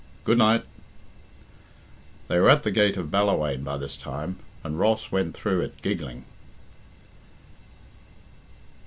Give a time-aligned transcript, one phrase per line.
[0.23, 0.65] Good night!"
[2.27, 5.79] They were at the gate of Ballawhaine by this time, and Ross went through it
[5.83, 6.25] giggling.